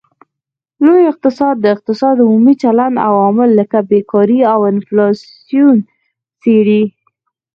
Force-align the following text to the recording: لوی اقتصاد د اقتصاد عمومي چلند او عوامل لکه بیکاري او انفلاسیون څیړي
لوی 0.83 1.03
اقتصاد 1.11 1.55
د 1.61 1.65
اقتصاد 1.75 2.15
عمومي 2.25 2.53
چلند 2.63 2.95
او 3.05 3.13
عوامل 3.19 3.49
لکه 3.59 3.79
بیکاري 3.91 4.39
او 4.53 4.59
انفلاسیون 4.73 5.77
څیړي 6.41 6.83